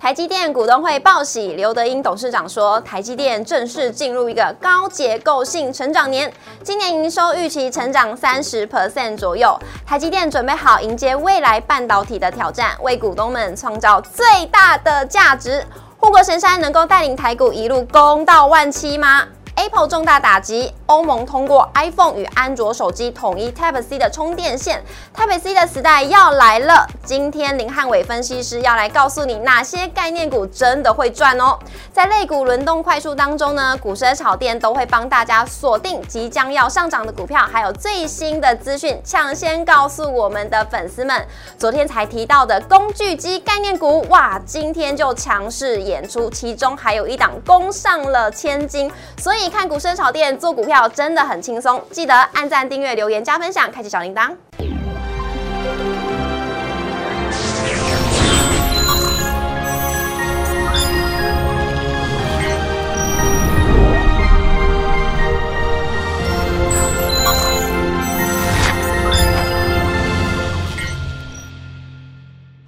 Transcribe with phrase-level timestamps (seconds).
[0.00, 6.32] 台积电股东会报喜，刘德英董事长说，台积电正式进入一个高结构性成长年，
[6.64, 9.54] 今年营收预期成长三十 percent 左右。
[9.86, 15.62] 台积电准备好迎接未来半导体的挑战，为股东们创造最大的价值。
[15.98, 19.26] 护国神山能够带领台股一路攻到万七吗
[19.56, 24.82] ？Apple 重大打击，欧盟通过 iPhone 与安卓手机统一 Type C 的充电线
[25.14, 26.86] ，Type C 的时代要来了。
[27.04, 31.58] 今天林汉伟分析师要来告诉你哪些概念股真的会赚哦。
[31.92, 41.26] 在类股轮动快速当中呢，股神炒店都会帮大家锁定即将要上涨的股票，还有最新的资讯，抢先告诉我们的粉丝们。
[41.58, 49.49] 昨天才提到的工具机概念股，哇，今天就强势演出，其中还有一档攻上了千金，所以。
[49.50, 54.30] 看股市炒店做股票真的很轻松，记得按赞、订阅、留言、加分享，开启小铃铛。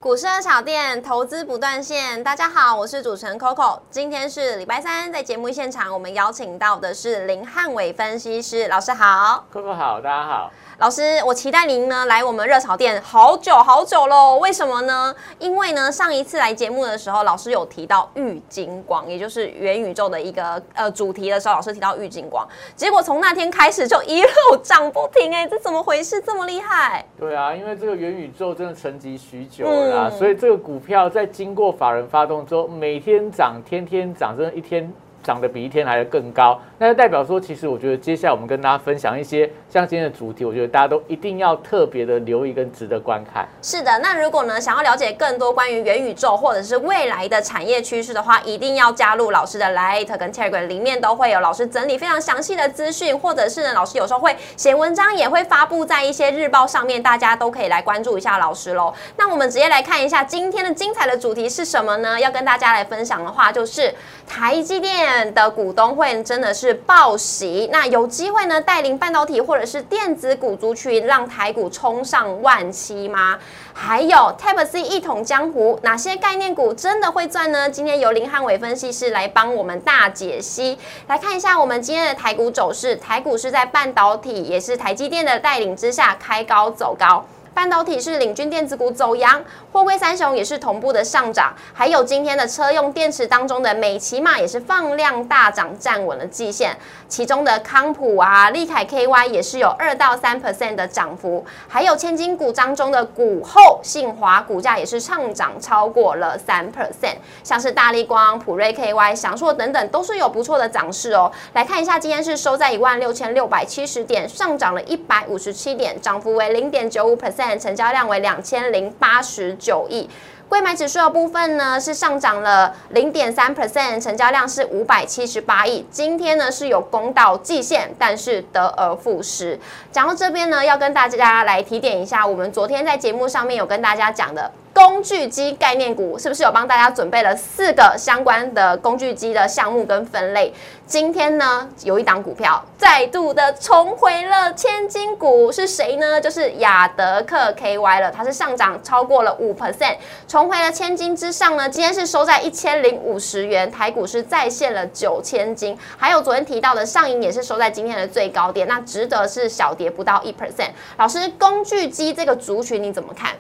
[0.03, 2.25] 股市的炒店，投资不断线。
[2.25, 3.79] 大家好，我是主持人 Coco。
[3.89, 10.51] 今天是礼拜三，在节目现场，我们邀请到的是林汉伟分析师老师好，Coco 好，大家好。
[10.79, 14.39] 老师，我期待您呢来我们热炒店好久好久喽。
[14.39, 15.15] 为什么呢？
[15.39, 22.45] 因为呢上一次来节目的时候，老师有提到玉金光，也就是元宇宙的一个呃主题的时候，老师提到玉金光，
[22.75, 26.21] 结果从那天开始就一路涨不停，哎，这怎么回事？
[26.21, 27.07] 这么厉害？
[27.17, 34.93] 对啊，因为这个元宇宙真的沉寂许久了，所以这个股票在经过法人发动之后，每天涨，天天涨，真的一天。
[35.23, 43.47] 涨得比一天来的更高，那就代表说，其实我觉得接下来我们跟大家分享一些像今天的主题，我觉得大家都一定要特别的留意跟值得观看。
[43.63, 58.93] 是的，那如果呢想要了解更多关于元宇宙或者是未来的产业趋势的话，一定要加入老师的 Light 跟 Telegram，里面都会有老师整理非常详细的资讯，或者是呢老师有时候会写文章，也会发布在一些日报上面，大家都可以来关注一下老师喽。
[59.17, 62.19] 那我们直接来看一下今天的精彩的主题是什么呢？
[62.19, 63.95] 要跟大家来分享的话，就是
[64.27, 65.12] 台积电。
[65.35, 73.39] 的股东会真的是报喜，那有机会呢带领半导体或者是电子股族群，让台股冲上万七吗？
[73.75, 77.69] 还有 Type C 一统江湖，哪些概念股真的会赚呢？
[77.69, 80.79] 今天由林汉伟分析师来帮我们大解析。
[81.07, 87.25] 来看一下我们今天的台股走势，台股是在半导体也是台积电的带领之下开高走高。
[87.63, 89.41] 半导体是领军电子股走阳，
[89.71, 96.77] 货柜三雄也是同步的上涨，还有今天的车用电池当中的美骑马也是放量大涨，站稳了季线。
[97.09, 107.15] 其中的康普啊、利凯 KY 也是有二到三 percent 的涨幅，还有千金股当中的股后信华股价也是上涨超过了三 percent，
[107.45, 111.31] 像是大力光、普瑞 KY、祥硕等等都是有不错的涨势哦。
[111.53, 117.52] 来看一下，今天是收在一万六千六百七十点，上涨了一百五十七点，涨幅为零点九五 percent。
[117.59, 120.09] 成交量为两千零八十九亿，
[120.49, 125.87] 贵买指数的部分呢是上涨了零点三 percent，成交量是五百七十八亿。
[125.91, 129.59] 今天呢是有攻到季线，但是得而复失。
[129.91, 134.51] 讲到这边呢，要跟大家来提点一下，我们昨天在节目上面有跟大家讲的。
[134.75, 140.53] 工具机概念股是不是有帮大家准备了四个相关的工具机的项目跟分类？
[140.87, 146.21] 今天呢，有一档股票再度的重回了千金股，是谁呢？
[146.21, 149.97] 就是亚德克 KY 了，它是上涨超过了五 percent，
[150.27, 151.69] 重回了千金之上呢。
[151.69, 155.77] 今天是收在一千零五十元，台股是再现了九千金。
[155.97, 160.71] 还有昨天提到的上影也是收在今天的最高点，那值得是小跌不到一 percent。
[160.99, 163.33] 老师，工具机这个族群你怎么看？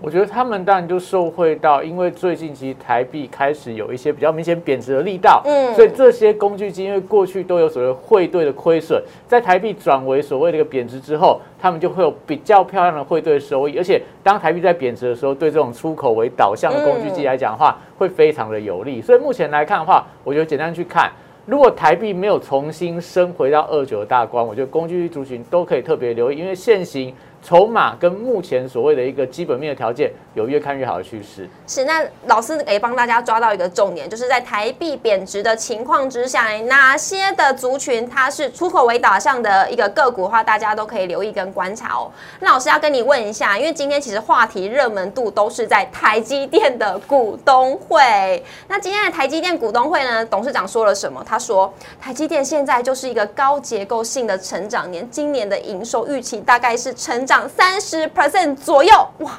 [0.00, 19.00] 我觉得他们当然就受惠到，因为最近其实台币开始有一些比较明显贬值的力道，嗯，所以这些工具机因为过去都有所谓汇兑的亏损，在台币转为所谓的一个贬值之后，他们就会有比较漂亮的汇兑收益，而且当台币在贬值的时候，对这种出口为导向的工具机来讲的话，会非常的有利。
[19.00, 21.10] 所以目前来看的话，我觉得简单去看。
[21.46, 27.14] 如果台币没有重新升回到二九的大关，我觉得工具族群都可以特别留意，因为现行
[27.46, 31.48] 筹码跟目前所谓的一个基本面的条件有越看越好的趋势。
[31.64, 42.10] 是，那老师可以帮大家抓到一个重点，就是在台币贬值的情况之下，哪些的族群它是出口为导向的一个个股的话，大家都可以留意跟观察哦。
[42.40, 48.42] 那老师要跟你问一下，因为今天其实话题热门度都是在台积电的股东会。
[48.66, 51.22] 那今天的台积电股东会呢，董事长说了什么？
[51.24, 59.38] 他他说，台积电现在就是一个高结构性的成长年，今年的营收预期大概是成长三十 percent 左右，哇，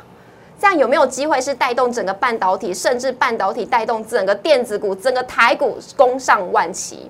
[0.60, 7.10] 这样有没有机会是带动整个半导体，甚至半导体带动整个电子股、整个台股攻上万期？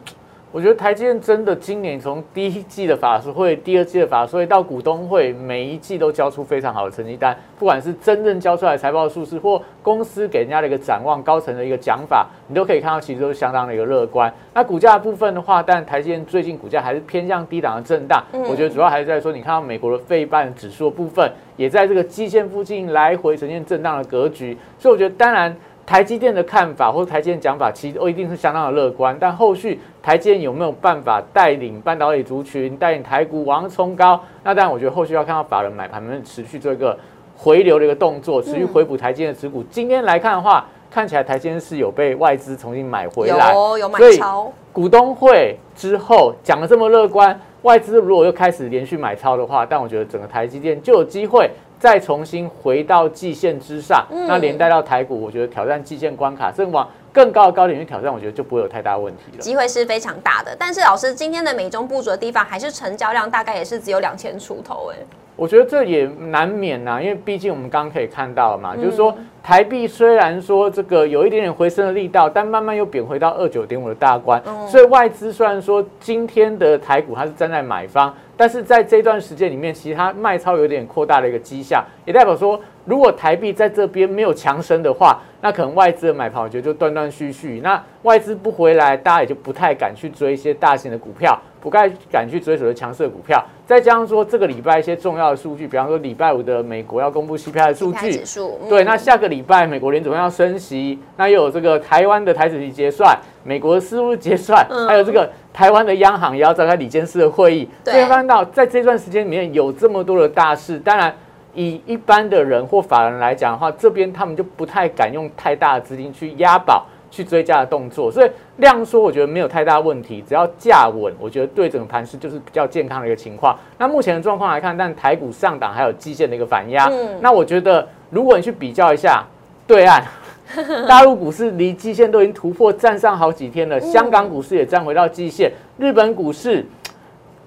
[0.53, 7.37] 我觉得台积电真的今年从第一季的法说会、第二季的法说会到股东会，每一季都交出非常好的成绩单。
[7.59, 14.33] 不管是真正交出来财报数字，或公司给人家的一个展望、高层的一个讲法，你都可以看到，其实都是相当的一个乐观。
[14.53, 18.23] 那股价部分的话，但台积电最近股价还是偏向低档的震荡。
[18.49, 24.57] 我觉得主要还是在说，你看到美国的费半指数部分，也在这个基线附近来回呈现震荡的格局。
[24.79, 25.53] 所以我觉得，当然。
[25.87, 29.15] 台积电的看法或者台积电讲法，其实都一定是相当的乐观。
[29.17, 34.21] 但后续台积电有没有办法带领半导体族群，带领台股往冲高？
[34.43, 36.99] 那当然，我觉得后续要看到法人买盘们持续做一个
[37.37, 39.63] 回流的一个动作，持续回补台积电的持股。
[39.71, 44.51] 今天来看的话，看起来台积电是有被外资重新买回来，有有买超。
[44.73, 51.49] 股东会之后讲的这么乐观，外资如果又开始连续买超的话，但我觉得整个台积电就有机会。
[51.79, 59.39] 再重新回到季线之上，那连带到台股，我觉得挑战季线关卡，甚至往更高的高点去挑战，我觉得就不会有太大问题了。
[59.39, 64.97] 机会是非常大的，但是老师今天的美中不足的地方，还是成交量大概也是只有两千出头，哎。
[65.35, 69.15] 我觉得这也难免呐，因为毕竟我们刚刚可以看到嘛，就是说
[69.47, 82.59] 台币虽然说这个有一点点回升的力道，但慢慢又贬回到二九点五的大关，所以外资虽然说今天的台股它是站在买方，但是在这段时间里面，其实它卖超有点扩大的一个迹象，也代表说。
[82.83, 87.59] 如果台币在这边没有强升的话，那可能外资的买盘我觉得就断断续续。
[87.61, 93.43] 那外资不回来，大家也就不太敢去追一些大型的股票，不该敢去追所谓强势的股票。
[93.65, 98.23] 再加上说这个礼拜一些重要的数据，比方说礼拜五的美国要公布 CPI 的数据，
[98.69, 107.67] 对，那下个礼拜美国联总要升息，那又有这个台湾的台子期结算，美国的私募结算，还有这个台湾的央行也要召开理监事的会议。
[107.83, 111.13] 所以看到在这段时间里面有这么多的大事，当然。
[111.53, 116.85] 以一般的人或法人来讲的话，这边他们就不太敢用太大的资金去押宝、
[117.17, 123.57] 去追加的动作，所以量缩我觉得没有太大问题，只要价稳，我觉得对整个盘势就是比较健康的一个情况。
[123.79, 126.87] 那目前的状况来看，但台股上档还有基线的一个反压，
[127.19, 129.25] 那我觉得如果你去比较一下
[129.65, 130.03] 对岸
[130.87, 136.63] 大陆股市离基线都已经突破站上好几天了，香港股市也站回到基线，日本股市。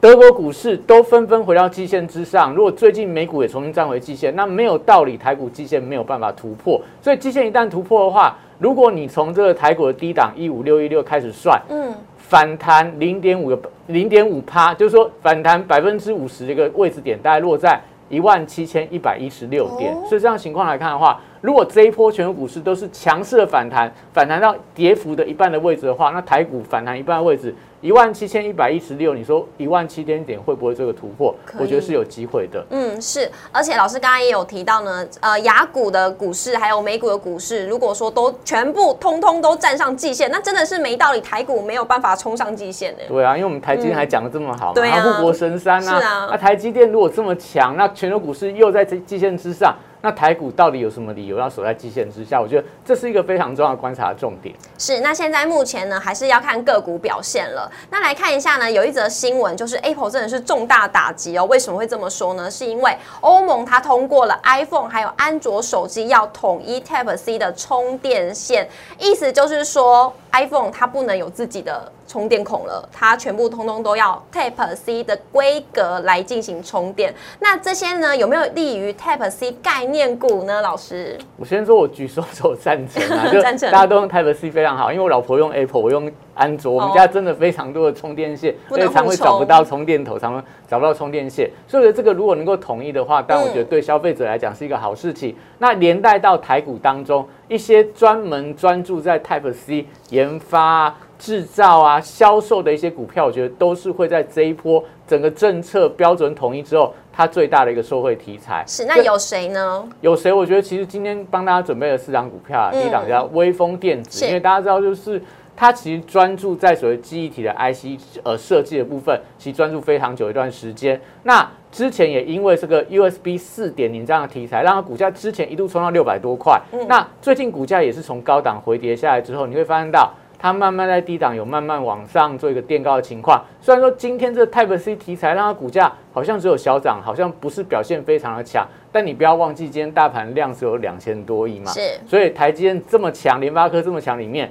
[0.03, 2.55] 德国股市都纷纷回到基线之上。
[2.55, 6.81] 如果最近美股也重新站回基线，那没有道理台股基线没有办法突破。
[7.03, 17.81] 所以基线一旦突破的话，如果你从这个台股的低档一五六一六开始算，嗯，反弹零点五个零点五趴，就是说反弹百分之五十的一个位置点，大概落在
[18.11, 19.95] 一万七千一百一十六点。
[20.07, 27.55] 所以这样情况来看的话，如果这一波全球股市都是强势的反弹，反弹到跌幅的一半的位置的话，那台股反弹一半的位置。
[27.81, 31.35] 一万七千一百一十六，你说一万七千点会不会这个突破？
[31.59, 32.63] 我觉得是有机会的。
[32.69, 43.05] 嗯，是，而且老师刚刚也有提到呢，呃，雅股的股市还有美股的股市，如果说都全部通通都站上季线，那真的是没道理，台股没有办法冲上季线的。
[43.09, 49.75] 对啊，因为我们台积电还讲的这么好，对啊，护国神山啊，那台积电如果这么强，那全球股市又在这季线之上。
[50.03, 52.41] 那台股到底有什么理由要守在基线之下？
[52.41, 54.55] 我觉得这是一个非常重要的观察的重点。
[54.79, 57.71] 是，那现在目前呢，还是要看个股表现了。
[57.91, 61.45] 那来看一下呢，有一则新闻，就是 Apple 真的是重大打击哦。
[61.45, 62.51] 为什么会这么说呢？
[62.51, 68.69] 是因为欧盟它通过了 iPhone 还有安卓手机要统一 Type C 的充电线，
[68.99, 71.93] 意思就是说 iPhone 它不能有自己的。
[72.11, 77.15] 充电孔了，它全部通通都要 Type C 的规格来进行充电。
[77.39, 80.61] 那这些呢，有没有利于 Type C 概念股呢？
[80.61, 91.49] 老师，我先说，我举手手赞成啊， 就大家都用 Type C 非常好，因为我老婆用 Apple，我用安卓，我们家真的非常多的充电线，所以常会找不到充电头，常常找不到充电线。
[91.69, 95.37] 所以这个如果能够统一的话，但我觉得对消费者来讲是一个好事情。
[95.59, 100.93] 那连带到台股当中，一些专门专注在 Type C 研发。
[101.21, 108.65] 制造啊，销售的一些股票，我觉得都是会在这一波整个政策标准统一之后，它最大的一个受惠题材。
[108.67, 109.87] 是，那有谁呢？
[110.01, 110.33] 有谁？
[110.33, 115.23] 我觉得其实今天帮大家准备了四张股票啊，第一档叫微风电子，因为大家知道，就是
[115.55, 120.99] 它其实专注在所谓记忆体的 IC 呃设计的部分，其实专注非常久一段时间。
[121.25, 126.59] 那之前也因为这个 USB 四点零这样的题材，让它股价之前一度冲到六百多块。
[126.89, 130.11] 那最近股价也是从高档回跌下来之后，你会发现到。
[130.41, 144.51] 它慢慢在低档有慢慢往上做一个垫高的情况，虽然说今天这 Type C 题材让它股价好像只有小涨，好像不是表现非常的强，但你不要忘记今天大盘量是有两千多亿嘛，是，所以台积电这么强，联发科这么强里面，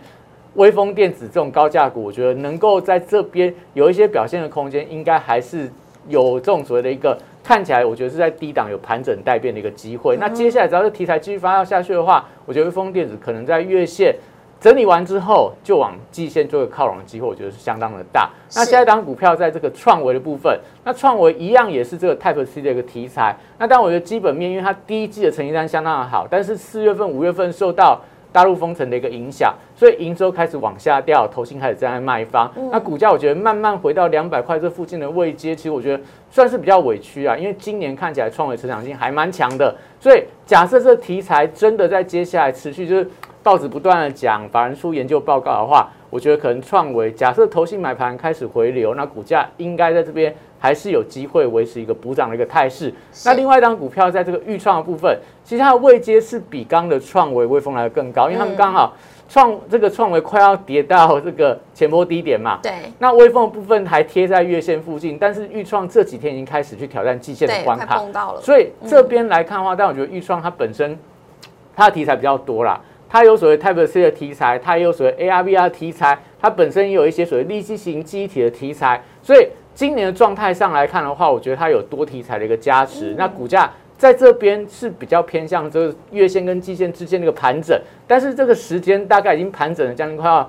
[0.54, 5.68] 微风电子这种高价股，我觉得能够在这边有一些表现的空间，应该还是
[6.08, 7.18] 有这种所谓的一个。
[7.42, 10.16] 看起来我觉得是在低档有盘整待变的一个机会。
[10.20, 14.14] 那接下来只要是题材继续发酵下去的话，我觉得微风电子可能在月线。
[14.60, 18.30] 整理完之后，就往季线做个靠拢的机会，我觉得是相当的大。
[18.56, 23.34] 那下一档股票在这个创维的部分，那创维一样也是这个 Type C 的一个题材。
[23.58, 28.02] 那但我觉得基本面，因为它第一季的成绩单相当的好，但是四月份、五月份受到
[28.34, 32.52] 大陆封城的一个影响，所以营收开始往下掉，投信开始站在卖方。
[32.70, 39.74] 那股价我觉得慢慢回到两百块这附近的位阶，其实我觉得算是比较委屈啊，因为今年看起来创维成长性还蛮强的。
[40.02, 43.10] 所以假设这题材真的在接下来持续，就是。
[43.42, 52.94] 报纸不断的讲，法人出研究报告的话，我觉得可能创维假设投信买盘开始回流，那股价应该在这边还是有机会维持一个补涨的一个态势。
[53.26, 58.94] 那另外一张股票在这个预创的部分，其实它的位阶是比刚的创维、微风来的更高，因为他们刚好
[59.30, 62.60] 创这个创维快要跌到这个前波低点嘛。
[62.62, 62.74] 对。
[63.00, 68.04] 那微风的部分还贴在月线附近，但是预创这几天已经开始去挑战季线的关卡，
[68.42, 71.00] 所以这边来看的话，但我觉得预创它本身
[71.74, 72.82] 它的题材比较多啦。
[73.10, 83.16] 它有所谓 Type C 的题材，它也有所谓 AR VR 题材，它本身也有一些所谓立体型记忆体的题材，所以今年的状态上来看的话，我觉得它有多题材的一个加持。
[83.18, 87.76] 那股价在这边是比较偏向这个月线跟季线之间的一个盘整，
[88.06, 90.48] 但是这个时间大概已经盘整了将近快要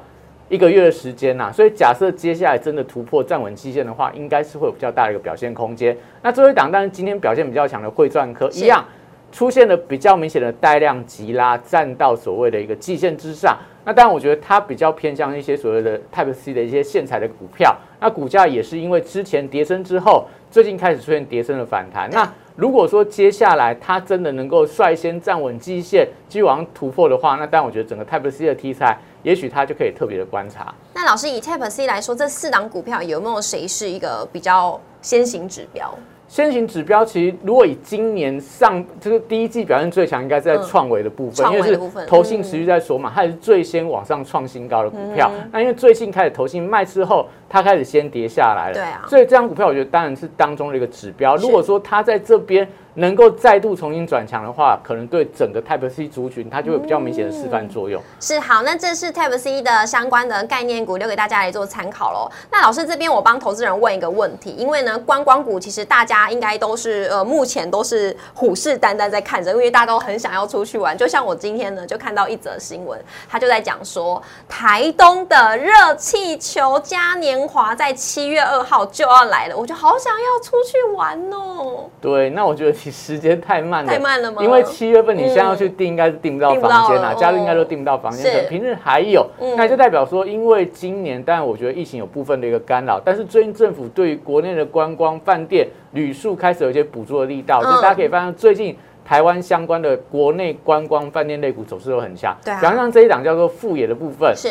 [0.50, 5.96] 一个月的时间啦，所以假设接下来真的突破站稳季线的话，应该是会有比较大的一个表现空间。
[6.22, 8.84] 那作为档，但是今天表现比较强的汇赚科一样。
[9.32, 13.56] 出现了比较明显的带量急拉，站到所谓的一个季线之上。
[13.84, 17.75] 那当然，我觉得它比较偏向一些所谓的 Type C 的一些线材的股票。
[17.99, 22.08] 那股价也是因为之前跌升之后，最近开始出现跌升的反弹。
[22.10, 30.75] 那如果说接下来它真的能够率先站稳季线，继续往突破的话，那当然我觉得整个 Type C 的题材，也许它就可以特别的观察。
[30.92, 35.92] 那老师以 Type C 来说，这四档股票有没有谁是一个比较先行指标？
[36.30, 45.28] 先行指标其实，如果以今年上就是第一季表现最强，应该是在创维的部分，因为是投信持续在锁嘛，它也是最先往上创新高的股票。
[45.50, 51.37] 那因为最近开始投信卖之后，它开始先跌下来了，对啊，所以这张股票我觉得当然是当中的一个指标。
[51.37, 52.66] 如果说它在这边。
[52.95, 58.02] 能够再度重新转强的话，可能对整个 Type C 族群，它就会比较明显的示范作用。
[58.19, 62.28] 是好，那这是 Type C 的相关的概念股，留给大家来做参考喽。
[62.50, 70.99] 那老师这边我帮投资人问一个问题，因为呢，观光股其实大家应该都是呃，目前都是虎视眈眈在看着，因为大家都很想要出去玩。
[70.99, 81.85] 就像我今天呢，就看到一则新闻，他就在讲说，台东的热气球嘉年华在七月二号就要来了，我就好想要出去玩哦。
[82.00, 82.70] 对，那我觉得。
[82.90, 84.42] 时间太慢了，太慢了吗？
[84.42, 88.47] 因为七月份你现在要去订，应该是订不到房间啦，假日应该都订不到房间。
[88.49, 102.37] 平日还有，那就代表说，因为今年，当然我觉得疫情有部分的一个干扰，但是最近政府对于国内的观光饭店旅宿开始有一些补助的力道，所以大家可以发现，最近台湾相关的国内观光饭店类股走势都很强。
[102.44, 104.49] 对，比方像这一档叫做富野的部分，是。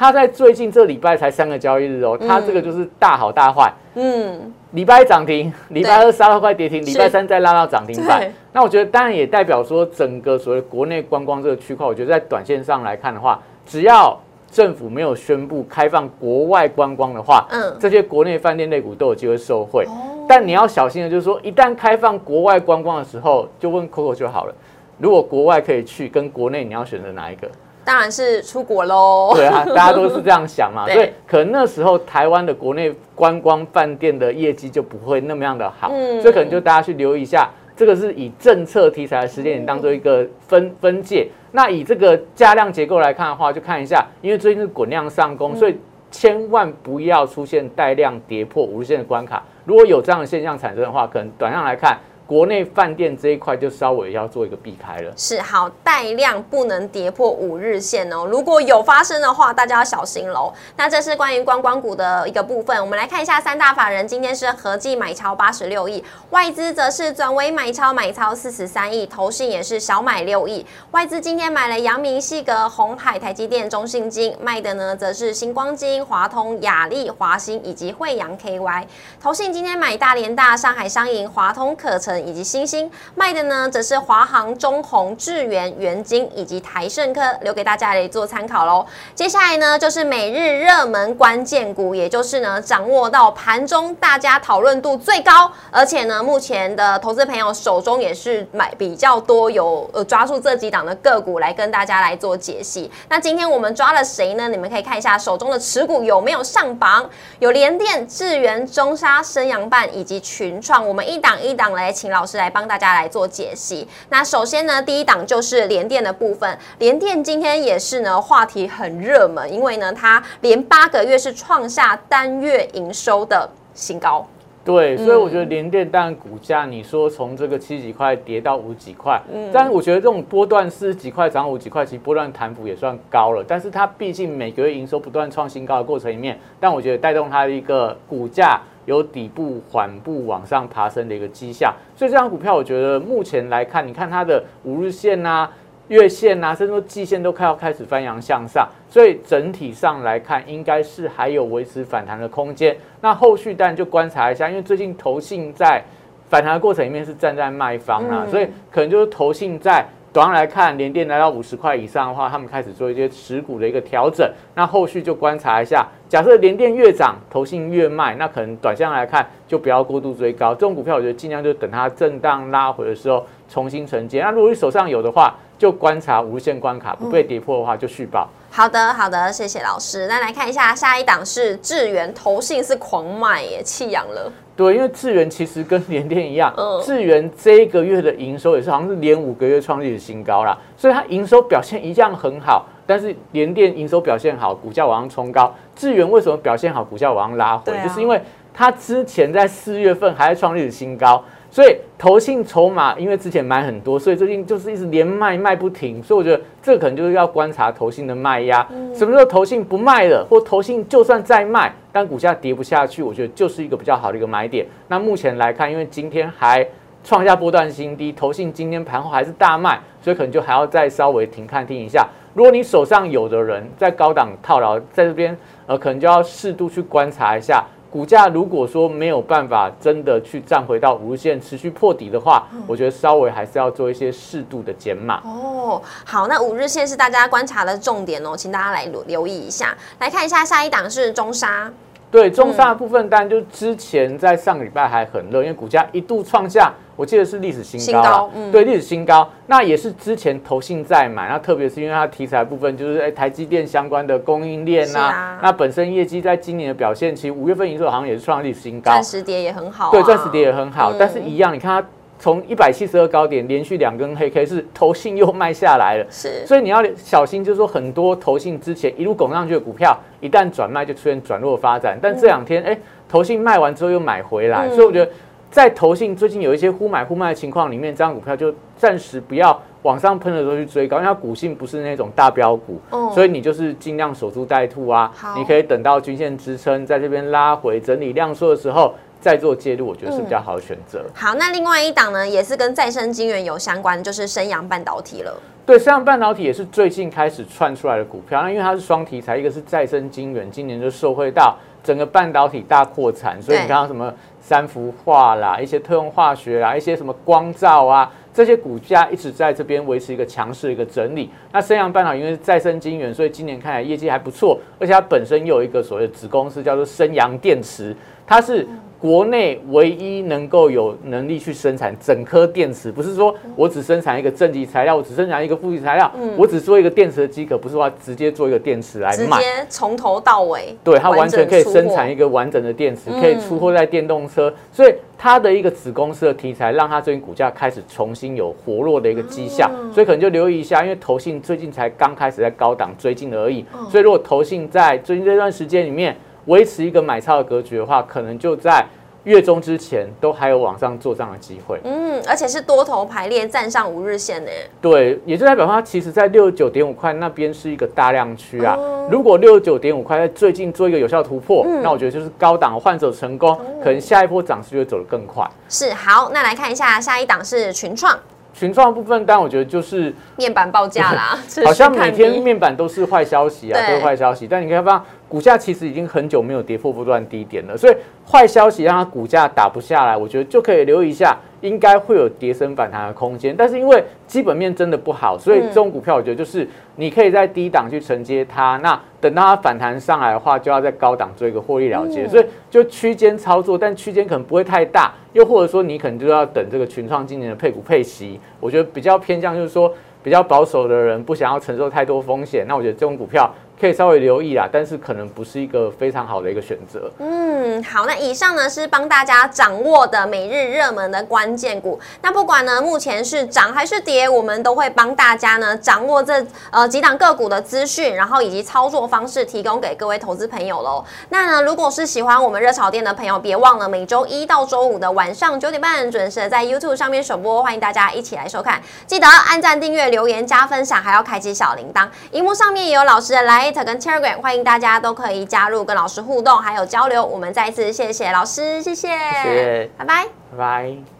[0.00, 3.70] 它在最近这礼拜才三个交易日哦，它这个就是大好大坏。
[3.96, 8.26] 嗯，礼拜一涨停，礼拜二杀到快跌停，礼拜三再拉到涨停板。
[8.54, 14.18] 那我觉得当然也代表说，整个所谓国内观光这个区块，我觉得在短线上来看的话，只要
[14.50, 19.84] 政府没有宣布开放国外观光的话，嗯，这些国内饭店类股都有机会受惠。
[20.26, 24.54] 但你要小心的就是说，一旦开放国外观光的时候，就问 Coco 就好了。
[24.96, 27.46] 如果国外可以去，跟国内你要选择哪一个？
[27.84, 29.32] 当然是出国喽。
[29.34, 30.86] 对啊，大家都是这样想嘛。
[30.92, 35.90] 所以可能那时候台湾的国内观光饭店的业绩就不会那么样的好。
[35.92, 36.20] 嗯。
[36.20, 41.28] 所以可能就大家去留意一下，这个是以政策题材的时间点当做一个分分界。
[41.52, 45.76] 那以这个价量结构来看的话，就看一下，因为最近是滚量上攻，所以
[46.10, 49.42] 千万不要出现带量跌破五日线的关卡。
[49.64, 51.98] 如果有这样的现象产生的话，可能短量来看。
[52.30, 58.24] 国内饭店这一块就稍微要做一个避开了，是好带量不能跌破五日线哦。
[58.24, 60.54] 如果有发生的话，大家要小心喽。
[60.76, 62.80] 那这是关于观光股的一个部分。
[62.80, 70.64] 我们来看一下三大法人今天是合计买超八十六亿，外资则是转为买超买超四十三亿，投信也是小买六亿。
[70.92, 78.84] 外资今天买了阳明、细格、红海、台积电、中信金，卖的呢则是星光金、华通、雅丽、华兴以及惠阳 KY。
[79.20, 82.19] 投信今天买大连大、上海商银、华通可成。
[82.26, 88.84] 以及新兴，卖的呢则是华航、中宏、智源、元晶以及台盛科，留给大家来做参考喽。
[89.14, 102.90] 接下来呢就是每日热门关键股，也就是呢掌握到盘中大家讨论度最高，而且呢目前的投资朋友手中也是买比较多，有呃抓住这几档的个股来跟大家来做解析。
[103.08, 104.48] 那今天我们抓了谁呢？
[104.48, 107.08] 你们可以看一下手中的持股有没有上榜，
[107.38, 113.86] 有联电、智源、中沙、升阳半以及群创，我们一档一档来请老师来帮大家来做解析。
[114.08, 124.26] 那首先呢，第一档就是联电的部分，联电今天也是呢话题很热门，因为呢它连八个月是创下单月营收的新高。
[124.62, 133.42] 对，所以我觉得联电当然股价，你说从这个七几块跌到五几块，但是我觉得这种波段四十几块涨五几块，其实波段弹幅也算高了。
[133.48, 138.60] 但是它毕竟每个月营收不断创新高的过程里面，但我觉得带动它的一个股价
[138.90, 141.74] 有底部缓步往上爬升的一个迹象。
[141.96, 145.48] 所以这张股票，我觉得目前来看，你看它的五日线呐。
[145.88, 152.76] 月线啊，甚至说季线都快要开始翻扬向上，所以整体上来看，应该是还有维持反弹的空间。
[153.00, 155.82] 那后续当然就观察一下，因为最近投信在
[156.28, 164.28] 反弹的过程里面是站在卖方啊，所以可能就是投信在短来看，连电来到五十块以上的话，他们开始做一些持股的一个调整。
[164.56, 170.52] 那后续就观察一下，假设连电越涨，投信越卖，那可能短线来看就不要过度追高。
[170.52, 174.20] 这种股票我觉得尽量就等它震荡拉回的时候重新承接。
[174.20, 178.26] 那如果你手上有的话，就观察无限关卡不被跌破的话，就续报。
[178.50, 180.06] 好的，好的，谢谢老师。
[180.08, 184.32] 那来看一下下一档是智源投信是狂卖耶，弃养了。
[184.56, 186.50] 对，因为智源其实跟联电一样，
[186.82, 192.64] 智源这一个月的营收也是好像是连五个月创历史新高啦，所以它营收表现一样很好。
[192.86, 195.54] 但是联电营收表现好，股价往上冲高。
[195.76, 197.70] 智源为什么表现好，股价往上拉回？
[197.84, 198.18] 就是因为
[198.54, 201.22] 它之前在四月份还在创历史新高。
[201.50, 206.00] 所以投信筹码，因为之前买很多，所以最近就是一直连卖卖不停。
[206.02, 208.64] 所以我觉得这可能就是要观察投信的卖压。
[208.94, 214.64] 什么时候投信不卖了，或投信就算再卖，但股价跌不下去，我觉得就是一个比较好的一个买点。
[214.86, 216.64] 那目前来看，因为今天还
[217.02, 222.06] 创下波段新低，投信今天盘后还是大卖，所以可能就还要再稍微停看听一下。
[222.32, 227.64] 如果你手上有的人在高档套牢，在这边呃，可能就要适度去观察一下。
[227.90, 235.20] 股价如果说没有办法真的去站回到无限持续破底的话，我觉得稍微还是要做一些适度的减码。
[235.24, 239.76] 哦，好，那五日线是大家观察的重点哦，请大家来留留意一下。
[239.98, 241.70] 来看一下下一档是中沙。
[242.10, 248.30] 对中沙的部分，当然就之前在上个礼拜还很热，因为股价一度创下，我记得是历史新高啊。
[248.50, 261.88] 对，历史新高，那也是之前投信在买，那特别是因为它题材部分，就是哎台积电相关的供应链呐，那本身业绩在今年的表现，其实五月份营收好像也是创历史新高，钻石跌也很好，对，钻石跌也很好，但是一样，你看它。
[262.20, 271.98] 从一百七十二高点连续两根黑 K 是投信又卖下来了，是，所以你要小心，就是说很多投信之前一路拱上去的股票，一旦转卖就出现转弱发展。
[272.00, 272.78] 但这两天，哎，
[273.08, 275.10] 投信卖完之后又买回来，所以我觉得
[275.50, 282.78] 在投信最近有一些忽买忽卖的情况里面，这张股票就暂时不要往上喷的时候去追高，因为它股性不是那种大标股，
[283.14, 288.94] 所以你就是尽量守株待兔啊，你可以等到均线支撑在这边拉回整理量缩的时候。
[289.20, 291.04] 再做介入，我觉得是比较好的选择。
[291.14, 295.38] 好，那另外一档呢，也是跟再生晶源有相关，就是升阳半导体了。
[295.66, 298.42] 对，升阳半导体也是最近开始窜出来的股票。
[298.42, 311.30] 那因为它是双题材，一个是再生晶源，今年就受惠到整个半导体大扩产，所以你看到什么三氟化啦，一些特用化学啦，一些什么光照啊，这些股价一直在这边维持一个强势的一个整理。
[311.52, 317.94] 那升阳半导体因为是再生晶圆，所以今年看来业绩还不错，而且它本身又有一个所谓的子公司叫做升阳电池，
[318.26, 318.66] 它是。
[319.00, 346.14] 国内唯一能够有能力去生产整颗电池，不是说我只生产一个正极材料，我只生产一个负极材料，我只做一个电池的机壳，不是说直接做一个电池来卖，直接从头到尾，对，它完全可以生产一个完整的电池，可以出货在电动车，所以它的一个子公司的题材，让它最近股价开始重新有活络的一个迹象，所以可能就留意一下，因为投信最近才刚开始在高档追进而已，所以如果投信在最近这段时间里面。
[346.46, 348.84] 维持一个买超的格局的话，可能就在
[349.24, 351.78] 月中之前都还有往上做账的机会。
[351.84, 354.50] 嗯，而且是多头排列站上五日线呢。
[354.80, 358.78] 对，也就代表它其实在六十九点五块那边是一个大量区啊。
[359.10, 365.46] 如果六十九点五块在最近做一个有效突破，那我觉得就是高档换手成功，可能下一波涨势就会走得更快。
[365.68, 368.18] 是，好，那来看一下下一档是群创。
[368.60, 374.46] 群创部分，但我觉得就是面板报价啦， 好像每天面板都是坏消息啊，都是坏消息。
[374.46, 377.96] 但你可以发现，股价其实已经很久没有跌破不断低点了，所以
[378.30, 383.54] 坏消息让它股价打不下来，我觉得就可以留意一下应该会有跌升反弹的空间。
[383.56, 392.26] 但是因为基本面真的不好，所以这种股票我觉得就是你可以在低档去承接它，那等到它反弹上来的话，就要在高档做一个获利了结。
[392.28, 399.92] 所以就区间操作，但区间可能不会太大，又或者说你可能就要等这个群创今年的配股配息，我觉得比较偏向就是说
[400.22, 403.50] 比较保守的人不想要承受太多风险，那我觉得这种股票。
[403.80, 407.10] 可以稍微留意啦，但是可能不是一个非常好的一个选择。
[407.18, 411.98] 嗯，好，那以上呢是帮大家掌握的每日热门的关键股。
[412.20, 421.02] 那不管呢目前是涨还是跌，我们都会帮大家呢掌握这呃几档个股的资讯，然后以及操作方式提供给各位投资朋友喽。
[421.30, 428.82] 那呢，如果是喜欢我们热炒店的朋友，别忘了每周一到周五的晚上九点半准时在 YouTube 上面首播，欢迎大家一起来收看。
[429.06, 432.06] 记得按赞、订阅、留言、加分享，还要开启小铃铛。
[432.32, 433.69] 荧幕上面也有老师的来。
[433.84, 437.24] 跟 Telegram，欢迎大家都可以加入跟老师互动，还有交流。
[437.24, 441.19] 我们再一次谢谢老师，谢谢，谢谢，拜拜，拜拜。